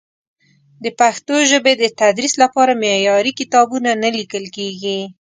د 0.83 0.85
پښتو 0.99 1.35
ژبې 1.49 1.73
د 1.77 1.83
تدریس 1.99 2.33
لپاره 2.43 2.79
معیاري 2.83 3.31
کتابونه 3.39 3.89
نه 4.03 4.09
لیکل 4.17 4.45
کېږي. 4.57 4.99